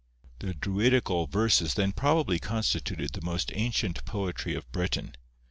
[0.39, 5.13] The Druidical verses then probably constituted the most ancient poetry of Britain.